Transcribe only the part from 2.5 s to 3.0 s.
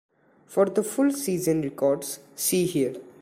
here.